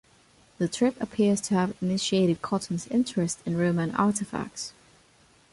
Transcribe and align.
The 0.57 0.67
trip 0.67 0.99
appears 0.99 1.41
to 1.41 1.53
have 1.53 1.75
initiated 1.79 2.41
Cotton's 2.41 2.87
interest 2.87 3.39
in 3.45 3.55
Roman 3.55 3.91
artefacts. 3.91 4.71